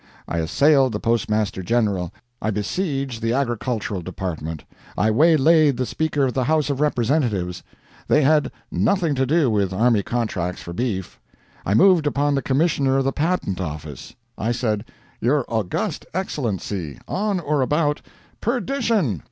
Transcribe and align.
I 0.27 0.39
assailed 0.39 0.93
the 0.93 0.99
Postmaster 0.99 1.61
General; 1.61 2.11
I 2.41 2.49
besieged 2.49 3.21
the 3.21 3.33
Agricultural 3.33 4.01
Department; 4.01 4.63
I 4.97 5.11
waylaid 5.11 5.77
the 5.77 5.85
Speaker 5.85 6.25
of 6.25 6.33
the 6.33 6.45
House 6.45 6.71
of 6.71 6.79
Representatives. 6.81 7.61
They 8.07 8.23
had 8.23 8.51
nothing 8.71 9.13
to 9.13 9.27
do 9.27 9.51
with 9.51 9.71
army 9.71 10.01
contracts 10.01 10.63
for 10.63 10.73
beef. 10.73 11.19
I 11.67 11.75
moved 11.75 12.07
upon 12.07 12.33
the 12.33 12.41
Commissioner 12.41 12.97
of 12.97 13.03
the 13.03 13.11
Patent 13.13 13.61
Office. 13.61 14.15
I 14.39 14.51
said, 14.51 14.85
"Your 15.19 15.45
August 15.47 16.07
Excellency, 16.15 16.97
on 17.07 17.39
or 17.39 17.61
about" 17.61 18.01
"Perdition! 18.41 19.19